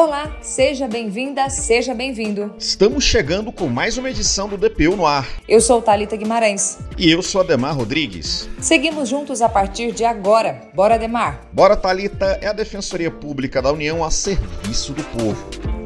Olá, 0.00 0.34
seja 0.40 0.88
bem-vinda, 0.88 1.50
seja 1.50 1.94
bem-vindo. 1.94 2.54
Estamos 2.58 3.04
chegando 3.04 3.52
com 3.52 3.68
mais 3.68 3.98
uma 3.98 4.08
edição 4.08 4.48
do 4.48 4.56
DPU 4.56 4.96
no 4.96 5.04
ar. 5.04 5.28
Eu 5.46 5.60
sou 5.60 5.82
Talita 5.82 6.16
Guimarães. 6.16 6.78
E 6.96 7.10
eu 7.10 7.20
sou 7.20 7.42
Ademar 7.42 7.76
Rodrigues. 7.76 8.48
Seguimos 8.58 9.10
juntos 9.10 9.42
a 9.42 9.48
partir 9.50 9.92
de 9.92 10.02
agora. 10.02 10.70
Bora, 10.72 10.94
Ademar? 10.94 11.42
Bora, 11.52 11.76
Talita 11.76 12.38
é 12.40 12.46
a 12.46 12.54
Defensoria 12.54 13.10
Pública 13.10 13.60
da 13.60 13.70
União 13.70 14.02
a 14.02 14.10
serviço 14.10 14.94
do 14.94 15.04
povo. 15.04 15.79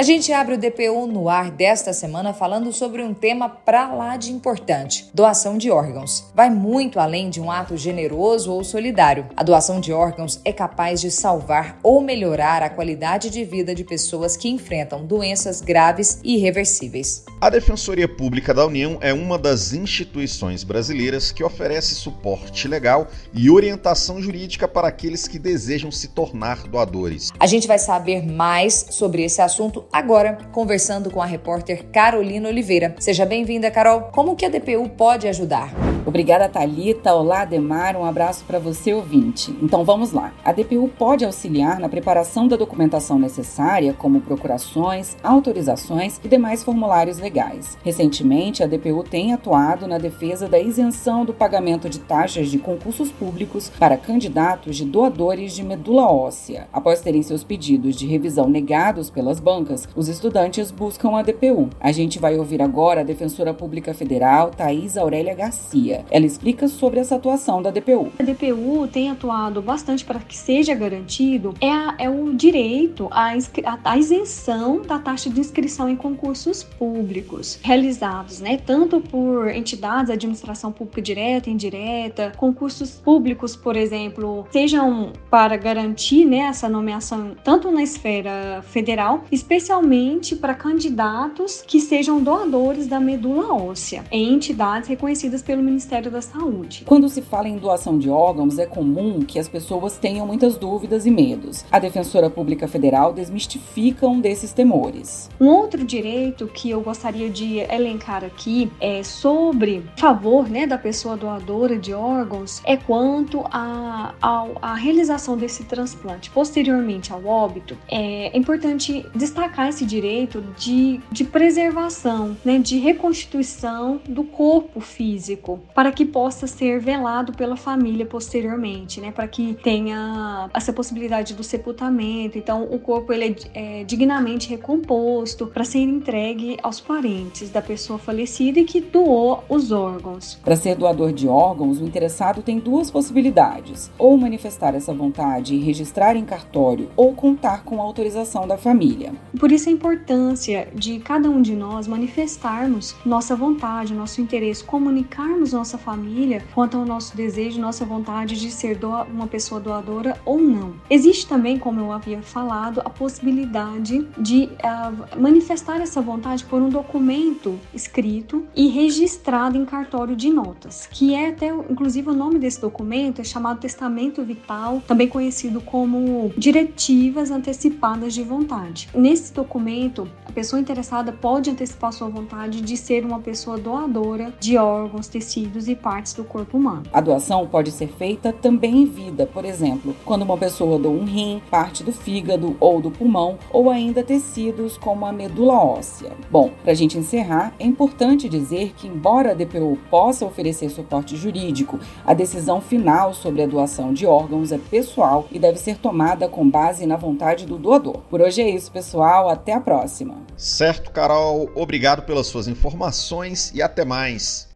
A 0.00 0.02
gente 0.02 0.32
abre 0.32 0.54
o 0.54 0.58
DPU 0.58 1.06
no 1.06 1.28
ar 1.28 1.50
desta 1.50 1.92
semana 1.92 2.32
falando 2.32 2.72
sobre 2.72 3.02
um 3.02 3.12
tema 3.12 3.50
pra 3.50 3.92
lá 3.92 4.16
de 4.16 4.32
importante: 4.32 5.10
doação 5.12 5.58
de 5.58 5.70
órgãos. 5.70 6.24
Vai 6.34 6.48
muito 6.48 6.98
além 6.98 7.28
de 7.28 7.38
um 7.38 7.50
ato 7.50 7.76
generoso 7.76 8.50
ou 8.50 8.64
solidário. 8.64 9.26
A 9.36 9.42
doação 9.42 9.78
de 9.78 9.92
órgãos 9.92 10.40
é 10.42 10.54
capaz 10.54 11.02
de 11.02 11.10
salvar 11.10 11.78
ou 11.82 12.00
melhorar 12.00 12.62
a 12.62 12.70
qualidade 12.70 13.28
de 13.28 13.44
vida 13.44 13.74
de 13.74 13.84
pessoas 13.84 14.38
que 14.38 14.48
enfrentam 14.48 15.04
doenças 15.04 15.60
graves 15.60 16.18
e 16.24 16.36
irreversíveis. 16.36 17.26
A 17.38 17.50
Defensoria 17.50 18.08
Pública 18.08 18.54
da 18.54 18.64
União 18.64 18.96
é 19.02 19.12
uma 19.12 19.36
das 19.36 19.74
instituições 19.74 20.64
brasileiras 20.64 21.30
que 21.30 21.44
oferece 21.44 21.94
suporte 21.94 22.66
legal 22.66 23.06
e 23.34 23.50
orientação 23.50 24.22
jurídica 24.22 24.66
para 24.66 24.88
aqueles 24.88 25.28
que 25.28 25.38
desejam 25.38 25.92
se 25.92 26.08
tornar 26.08 26.66
doadores. 26.66 27.30
A 27.38 27.46
gente 27.46 27.68
vai 27.68 27.78
saber 27.78 28.24
mais 28.24 28.86
sobre 28.90 29.22
esse 29.24 29.42
assunto 29.42 29.89
agora 29.92 30.38
conversando 30.52 31.10
com 31.10 31.20
a 31.20 31.26
repórter 31.26 31.86
Carolina 31.86 32.48
Oliveira. 32.48 32.94
Seja 32.98 33.26
bem-vinda, 33.26 33.70
Carol. 33.70 34.02
Como 34.12 34.36
que 34.36 34.46
a 34.46 34.48
DPU 34.48 34.88
pode 34.90 35.28
ajudar? 35.28 35.89
Obrigada, 36.10 36.48
Talita. 36.48 37.14
Olá, 37.14 37.44
Demar. 37.44 37.94
Um 37.94 38.04
abraço 38.04 38.44
para 38.44 38.58
você, 38.58 38.92
ouvinte. 38.92 39.56
Então 39.62 39.84
vamos 39.84 40.10
lá. 40.10 40.32
A 40.44 40.50
DPU 40.50 40.90
pode 40.98 41.24
auxiliar 41.24 41.78
na 41.78 41.88
preparação 41.88 42.48
da 42.48 42.56
documentação 42.56 43.16
necessária, 43.16 43.94
como 43.94 44.20
procurações, 44.20 45.16
autorizações 45.22 46.20
e 46.24 46.26
demais 46.26 46.64
formulários 46.64 47.20
legais. 47.20 47.78
Recentemente, 47.84 48.60
a 48.60 48.66
DPU 48.66 49.04
tem 49.04 49.32
atuado 49.32 49.86
na 49.86 49.98
defesa 49.98 50.48
da 50.48 50.58
isenção 50.58 51.24
do 51.24 51.32
pagamento 51.32 51.88
de 51.88 52.00
taxas 52.00 52.48
de 52.48 52.58
concursos 52.58 53.12
públicos 53.12 53.70
para 53.78 53.96
candidatos 53.96 54.76
de 54.76 54.84
doadores 54.84 55.52
de 55.52 55.62
medula 55.62 56.10
óssea. 56.10 56.66
Após 56.72 57.00
terem 57.00 57.22
seus 57.22 57.44
pedidos 57.44 57.94
de 57.94 58.08
revisão 58.08 58.48
negados 58.48 59.10
pelas 59.10 59.38
bancas, 59.38 59.88
os 59.94 60.08
estudantes 60.08 60.72
buscam 60.72 61.16
a 61.16 61.22
DPU. 61.22 61.70
A 61.78 61.92
gente 61.92 62.18
vai 62.18 62.36
ouvir 62.36 62.60
agora 62.60 63.02
a 63.02 63.04
defensora 63.04 63.54
pública 63.54 63.94
federal, 63.94 64.50
Thais 64.50 64.96
Aurélia 64.96 65.36
Garcia. 65.36 65.99
Ela 66.10 66.26
explica 66.26 66.68
sobre 66.68 67.00
essa 67.00 67.16
atuação 67.16 67.62
da 67.62 67.70
DPU. 67.70 68.12
A 68.18 68.22
DPU 68.22 68.88
tem 68.88 69.10
atuado 69.10 69.60
bastante 69.60 70.04
para 70.04 70.20
que 70.20 70.36
seja 70.36 70.74
garantido 70.74 71.54
é, 71.60 71.70
a, 71.70 71.94
é 71.98 72.10
o 72.10 72.32
direito 72.32 73.08
à, 73.10 73.96
isenção 73.96 74.82
da 74.82 74.98
taxa 74.98 75.28
de 75.30 75.40
inscrição 75.40 75.88
em 75.88 75.96
concursos 75.96 76.62
públicos 76.62 77.58
realizados, 77.62 78.40
né, 78.40 78.58
tanto 78.58 79.00
por 79.00 79.48
entidades, 79.48 80.08
da 80.08 80.14
administração 80.14 80.72
pública 80.72 81.02
direta 81.02 81.50
e 81.50 81.52
indireta, 81.52 82.32
concursos 82.36 82.92
públicos, 82.92 83.54
por 83.56 83.76
exemplo, 83.76 84.46
sejam 84.50 85.12
para 85.30 85.56
garantir 85.56 86.24
né, 86.24 86.38
essa 86.38 86.68
nomeação 86.68 87.36
tanto 87.44 87.70
na 87.70 87.82
esfera 87.82 88.62
federal, 88.62 89.24
especialmente 89.30 90.36
para 90.36 90.54
candidatos 90.54 91.62
que 91.66 91.80
sejam 91.80 92.22
doadores 92.22 92.86
da 92.86 93.00
medula 93.00 93.52
óssea 93.52 94.04
em 94.10 94.32
entidades 94.32 94.88
reconhecidas 94.88 95.42
pelo 95.42 95.62
Ministério 95.62 95.79
Ministério 95.80 96.10
da 96.10 96.20
Saúde. 96.20 96.84
Quando 96.84 97.08
se 97.08 97.22
fala 97.22 97.48
em 97.48 97.56
doação 97.56 97.98
de 97.98 98.10
órgãos, 98.10 98.58
é 98.58 98.66
comum 98.66 99.20
que 99.22 99.38
as 99.38 99.48
pessoas 99.48 99.96
tenham 99.96 100.26
muitas 100.26 100.58
dúvidas 100.58 101.06
e 101.06 101.10
medos. 101.10 101.64
A 101.72 101.78
Defensora 101.78 102.28
Pública 102.28 102.68
Federal 102.68 103.14
desmistifica 103.14 104.06
um 104.06 104.20
desses 104.20 104.52
temores. 104.52 105.30
Um 105.40 105.46
outro 105.46 105.82
direito 105.82 106.46
que 106.48 106.68
eu 106.68 106.82
gostaria 106.82 107.30
de 107.30 107.60
elencar 107.60 108.22
aqui 108.22 108.70
é 108.78 109.02
sobre 109.02 109.82
favor 109.96 110.50
né, 110.50 110.66
da 110.66 110.76
pessoa 110.76 111.16
doadora 111.16 111.78
de 111.78 111.94
órgãos 111.94 112.60
é 112.66 112.76
quanto 112.76 113.40
à 113.50 114.14
a, 114.20 114.28
a, 114.28 114.46
a, 114.60 114.74
realização 114.74 115.34
desse 115.34 115.64
transplante 115.64 116.28
posteriormente 116.28 117.10
ao 117.10 117.24
óbito. 117.24 117.74
É 117.88 118.36
importante 118.36 119.06
destacar 119.14 119.70
esse 119.70 119.86
direito 119.86 120.44
de, 120.58 121.00
de 121.10 121.24
preservação, 121.24 122.36
né, 122.44 122.58
de 122.58 122.76
reconstituição 122.78 123.98
do 124.06 124.24
corpo 124.24 124.80
físico 124.80 125.58
para 125.74 125.92
que 125.92 126.04
possa 126.04 126.46
ser 126.46 126.80
velado 126.80 127.32
pela 127.32 127.56
família 127.56 128.06
posteriormente, 128.06 129.00
né? 129.00 129.10
Para 129.10 129.28
que 129.28 129.54
tenha 129.62 130.48
essa 130.54 130.72
possibilidade 130.72 131.34
do 131.34 131.42
sepultamento. 131.42 132.38
Então, 132.38 132.64
o 132.64 132.78
corpo 132.78 133.12
ele 133.12 133.36
é, 133.54 133.80
é 133.80 133.84
dignamente 133.84 134.48
recomposto 134.48 135.46
para 135.46 135.64
ser 135.64 135.80
entregue 135.80 136.56
aos 136.62 136.80
parentes 136.80 137.50
da 137.50 137.62
pessoa 137.62 137.98
falecida 137.98 138.60
e 138.60 138.64
que 138.64 138.80
doou 138.80 139.44
os 139.48 139.72
órgãos. 139.72 140.38
Para 140.42 140.56
ser 140.56 140.76
doador 140.76 141.12
de 141.12 141.28
órgãos, 141.28 141.80
o 141.80 141.84
interessado 141.84 142.42
tem 142.42 142.58
duas 142.58 142.90
possibilidades: 142.90 143.90
ou 143.98 144.16
manifestar 144.16 144.74
essa 144.74 144.92
vontade 144.92 145.54
e 145.54 145.60
registrar 145.60 146.16
em 146.16 146.24
cartório, 146.24 146.90
ou 146.96 147.14
contar 147.14 147.64
com 147.64 147.80
a 147.80 147.84
autorização 147.84 148.46
da 148.46 148.56
família. 148.56 149.12
Por 149.38 149.52
isso 149.52 149.68
a 149.68 149.72
importância 149.72 150.68
de 150.74 150.98
cada 150.98 151.28
um 151.28 151.42
de 151.42 151.54
nós 151.54 151.86
manifestarmos 151.86 152.94
nossa 153.04 153.36
vontade, 153.36 153.94
nosso 153.94 154.20
interesse, 154.20 154.64
comunicarmos 154.64 155.52
nossa 155.60 155.76
família 155.76 156.42
quanto 156.54 156.78
ao 156.78 156.86
nosso 156.86 157.14
desejo, 157.14 157.60
nossa 157.60 157.84
vontade 157.84 158.40
de 158.40 158.50
ser 158.50 158.78
uma 159.12 159.26
pessoa 159.26 159.60
doadora 159.60 160.18
ou 160.24 160.40
não. 160.40 160.74
Existe 160.88 161.26
também, 161.26 161.58
como 161.58 161.80
eu 161.80 161.92
havia 161.92 162.22
falado, 162.22 162.80
a 162.80 162.88
possibilidade 162.88 164.08
de 164.16 164.44
uh, 164.44 165.20
manifestar 165.20 165.80
essa 165.82 166.00
vontade 166.00 166.44
por 166.44 166.62
um 166.62 166.70
documento 166.70 167.58
escrito 167.74 168.46
e 168.56 168.68
registrado 168.68 169.58
em 169.58 169.66
cartório 169.66 170.16
de 170.16 170.30
notas, 170.30 170.88
que 170.90 171.14
é 171.14 171.28
até, 171.28 171.48
inclusive, 171.48 172.08
o 172.08 172.14
nome 172.14 172.38
desse 172.38 172.60
documento 172.60 173.20
é 173.20 173.24
chamado 173.24 173.60
Testamento 173.60 174.24
Vital, 174.24 174.82
também 174.86 175.08
conhecido 175.08 175.60
como 175.60 176.32
Diretivas 176.38 177.30
Antecipadas 177.30 178.14
de 178.14 178.22
Vontade. 178.22 178.88
Nesse 178.94 179.32
documento, 179.34 180.08
a 180.24 180.32
pessoa 180.32 180.58
interessada 180.58 181.12
pode 181.12 181.50
antecipar 181.50 181.92
sua 181.92 182.08
vontade 182.08 182.62
de 182.62 182.76
ser 182.78 183.04
uma 183.04 183.20
pessoa 183.20 183.58
doadora 183.58 184.32
de 184.40 184.56
órgãos, 184.56 185.06
tecidos 185.06 185.49
e 185.68 185.74
partes 185.74 186.14
do 186.14 186.24
corpo 186.24 186.56
humano. 186.56 186.82
A 186.92 187.00
doação 187.00 187.46
pode 187.46 187.70
ser 187.70 187.88
feita 187.88 188.32
também 188.32 188.82
em 188.82 188.86
vida, 188.86 189.26
por 189.26 189.44
exemplo, 189.44 189.94
quando 190.04 190.22
uma 190.22 190.36
pessoa 190.36 190.78
doa 190.78 190.92
um 190.92 191.04
rim, 191.04 191.42
parte 191.50 191.82
do 191.82 191.92
fígado 191.92 192.56
ou 192.60 192.80
do 192.80 192.90
pulmão, 192.90 193.38
ou 193.50 193.70
ainda 193.70 194.02
tecidos 194.02 194.76
como 194.76 195.06
a 195.06 195.12
medula 195.12 195.54
óssea. 195.54 196.12
Bom, 196.30 196.50
para 196.62 196.72
a 196.72 196.74
gente 196.74 196.98
encerrar, 196.98 197.54
é 197.58 197.64
importante 197.64 198.28
dizer 198.28 198.72
que, 198.76 198.86
embora 198.86 199.32
a 199.32 199.34
DPO 199.34 199.78
possa 199.90 200.24
oferecer 200.24 200.68
suporte 200.70 201.16
jurídico, 201.16 201.78
a 202.04 202.14
decisão 202.14 202.60
final 202.60 203.14
sobre 203.14 203.42
a 203.42 203.46
doação 203.46 203.92
de 203.92 204.06
órgãos 204.06 204.52
é 204.52 204.58
pessoal 204.58 205.26
e 205.30 205.38
deve 205.38 205.58
ser 205.58 205.78
tomada 205.78 206.28
com 206.28 206.48
base 206.48 206.86
na 206.86 206.96
vontade 206.96 207.46
do 207.46 207.58
doador. 207.58 207.98
Por 208.10 208.20
hoje 208.20 208.42
é 208.42 208.50
isso, 208.50 208.70
pessoal. 208.70 209.28
Até 209.28 209.52
a 209.52 209.60
próxima. 209.60 210.16
Certo, 210.36 210.90
Carol. 210.90 211.50
Obrigado 211.54 212.02
pelas 212.02 212.26
suas 212.26 212.48
informações 212.48 213.52
e 213.54 213.62
até 213.62 213.84
mais. 213.84 214.49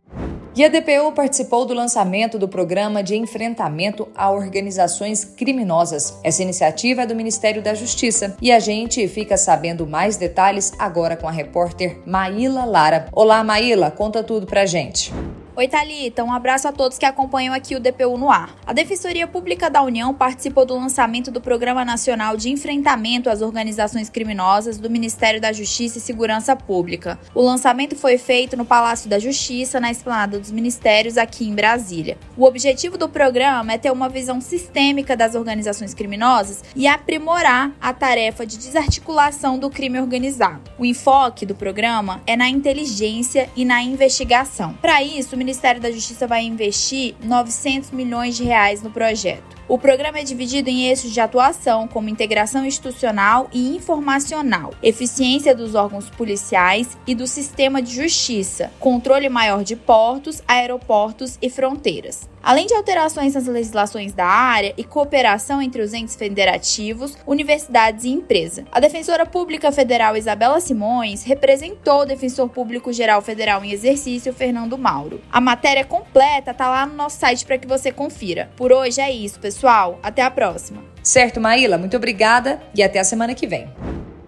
E 0.56 0.64
a 0.64 0.68
DPU 0.68 1.10
participou 1.10 1.66
do 1.66 1.74
lançamento 1.74 2.38
do 2.38 2.46
Programa 2.46 3.02
de 3.02 3.16
Enfrentamento 3.16 4.06
a 4.14 4.30
Organizações 4.30 5.24
Criminosas. 5.24 6.16
Essa 6.22 6.44
iniciativa 6.44 7.02
é 7.02 7.06
do 7.06 7.16
Ministério 7.16 7.60
da 7.60 7.74
Justiça 7.74 8.36
e 8.40 8.52
a 8.52 8.60
gente 8.60 9.08
fica 9.08 9.36
sabendo 9.36 9.84
mais 9.84 10.16
detalhes 10.16 10.72
agora 10.78 11.16
com 11.16 11.26
a 11.26 11.32
repórter 11.32 12.00
Maíla 12.06 12.64
Lara. 12.64 13.06
Olá, 13.10 13.42
Maíla, 13.42 13.90
conta 13.90 14.22
tudo 14.22 14.46
pra 14.46 14.64
gente. 14.64 15.12
Oi, 15.56 15.68
Thalita. 15.68 16.24
Um 16.24 16.32
abraço 16.32 16.66
a 16.66 16.72
todos 16.72 16.98
que 16.98 17.06
acompanham 17.06 17.54
aqui 17.54 17.76
o 17.76 17.80
DPU 17.80 18.18
no 18.18 18.28
ar. 18.28 18.56
A 18.66 18.72
Defensoria 18.72 19.24
Pública 19.28 19.70
da 19.70 19.82
União 19.82 20.12
participou 20.12 20.66
do 20.66 20.74
lançamento 20.74 21.30
do 21.30 21.40
Programa 21.40 21.84
Nacional 21.84 22.36
de 22.36 22.50
Enfrentamento 22.50 23.30
às 23.30 23.40
Organizações 23.40 24.10
Criminosas 24.10 24.78
do 24.78 24.90
Ministério 24.90 25.40
da 25.40 25.52
Justiça 25.52 25.98
e 25.98 26.00
Segurança 26.00 26.56
Pública. 26.56 27.20
O 27.32 27.40
lançamento 27.40 27.94
foi 27.94 28.18
feito 28.18 28.56
no 28.56 28.64
Palácio 28.64 29.08
da 29.08 29.20
Justiça, 29.20 29.78
na 29.78 29.92
esplanada 29.92 30.40
dos 30.40 30.50
ministérios, 30.50 31.16
aqui 31.16 31.48
em 31.48 31.54
Brasília. 31.54 32.18
O 32.36 32.44
objetivo 32.44 32.98
do 32.98 33.08
programa 33.08 33.74
é 33.74 33.78
ter 33.78 33.92
uma 33.92 34.08
visão 34.08 34.40
sistêmica 34.40 35.16
das 35.16 35.36
organizações 35.36 35.94
criminosas 35.94 36.64
e 36.74 36.88
aprimorar 36.88 37.70
a 37.80 37.92
tarefa 37.92 38.44
de 38.44 38.58
desarticulação 38.58 39.56
do 39.56 39.70
crime 39.70 40.00
organizado. 40.00 40.68
O 40.76 40.84
enfoque 40.84 41.46
do 41.46 41.54
programa 41.54 42.20
é 42.26 42.34
na 42.34 42.48
inteligência 42.48 43.48
e 43.54 43.64
na 43.64 43.80
investigação. 43.80 44.74
Para 44.82 45.00
isso, 45.00 45.43
Ministério 45.44 45.78
da 45.78 45.92
Justiça 45.92 46.26
vai 46.26 46.42
investir 46.42 47.14
900 47.22 47.90
milhões 47.90 48.34
de 48.34 48.44
reais 48.44 48.82
no 48.82 48.90
projeto. 48.90 49.44
O 49.68 49.78
programa 49.78 50.18
é 50.18 50.24
dividido 50.24 50.70
em 50.70 50.88
eixos 50.88 51.10
de 51.10 51.20
atuação, 51.20 51.86
como 51.86 52.08
integração 52.08 52.64
institucional 52.64 53.50
e 53.52 53.76
informacional, 53.76 54.72
eficiência 54.82 55.54
dos 55.54 55.74
órgãos 55.74 56.08
policiais 56.08 56.96
e 57.06 57.14
do 57.14 57.26
sistema 57.26 57.82
de 57.82 57.94
justiça, 57.94 58.72
controle 58.80 59.28
maior 59.28 59.62
de 59.62 59.76
portos, 59.76 60.42
aeroportos 60.48 61.38
e 61.42 61.50
fronteiras. 61.50 62.33
Além 62.44 62.66
de 62.66 62.74
alterações 62.74 63.34
nas 63.34 63.46
legislações 63.46 64.12
da 64.12 64.26
área 64.26 64.74
e 64.76 64.84
cooperação 64.84 65.62
entre 65.62 65.82
os 65.82 65.92
entes 65.94 66.14
federativos, 66.14 67.16
universidades 67.26 68.04
e 68.04 68.10
empresa. 68.10 68.64
A 68.70 68.78
defensora 68.78 69.24
pública 69.24 69.72
federal 69.72 70.16
Isabela 70.16 70.60
Simões 70.60 71.24
representou 71.24 72.02
o 72.02 72.04
defensor 72.04 72.48
público 72.48 72.92
geral 72.92 73.22
federal 73.22 73.64
em 73.64 73.72
exercício 73.72 74.32
Fernando 74.32 74.76
Mauro. 74.76 75.20
A 75.32 75.40
matéria 75.40 75.84
completa 75.84 76.50
está 76.50 76.68
lá 76.68 76.86
no 76.86 76.94
nosso 76.94 77.18
site 77.18 77.46
para 77.46 77.58
que 77.58 77.66
você 77.66 77.90
confira. 77.90 78.50
Por 78.56 78.72
hoje 78.72 79.00
é 79.00 79.10
isso, 79.10 79.40
pessoal. 79.40 79.98
Até 80.02 80.22
a 80.22 80.30
próxima. 80.30 80.82
Certo, 81.02 81.40
Maíla, 81.40 81.78
muito 81.78 81.96
obrigada 81.96 82.60
e 82.74 82.82
até 82.82 82.98
a 82.98 83.04
semana 83.04 83.34
que 83.34 83.46
vem. 83.46 83.68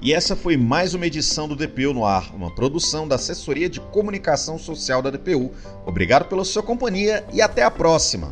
E 0.07 0.13
essa 0.13 0.37
foi 0.37 0.57
mais 0.57 0.95
uma 0.95 1.05
edição 1.05 1.49
do 1.49 1.57
DPU 1.57 1.93
no 1.93 2.05
Ar, 2.05 2.33
uma 2.33 2.55
produção 2.55 3.09
da 3.09 3.17
Assessoria 3.17 3.69
de 3.69 3.81
Comunicação 3.81 4.57
Social 4.57 5.03
da 5.03 5.11
DPU. 5.11 5.51
Obrigado 5.85 6.29
pela 6.29 6.45
sua 6.45 6.63
companhia 6.63 7.25
e 7.33 7.43
até 7.43 7.65
a 7.65 7.73
próxima. 7.73 8.31